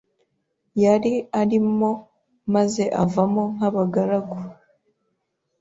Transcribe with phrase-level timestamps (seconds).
[0.83, 1.91] yari arimo
[2.53, 4.37] maze avamo nk’abagaragu